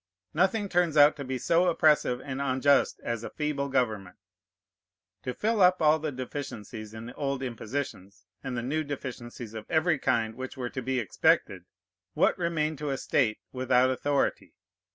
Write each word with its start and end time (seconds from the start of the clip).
Nothing 0.33 0.67
turns 0.67 0.97
out 0.97 1.15
to 1.17 1.23
be 1.23 1.37
so 1.37 1.67
oppressive 1.67 2.19
and 2.21 2.41
unjust 2.41 2.99
as 3.03 3.23
a 3.23 3.29
feeble 3.29 3.69
government. 3.69 4.15
To 5.21 5.31
fill 5.35 5.61
up 5.61 5.79
all 5.79 5.99
the 5.99 6.11
deficiencies 6.11 6.95
in 6.95 7.05
the 7.05 7.13
old 7.13 7.43
impositions, 7.43 8.25
and 8.43 8.57
the 8.57 8.63
new 8.63 8.83
deficiencies 8.83 9.53
of 9.53 9.69
every 9.69 9.99
kind 9.99 10.33
which 10.33 10.57
were 10.57 10.71
to 10.71 10.81
be 10.81 10.99
expected, 10.99 11.65
what 12.15 12.35
remained 12.39 12.79
to 12.79 12.89
a 12.89 12.97
state 12.97 13.37
without 13.51 13.91
authority? 13.91 14.55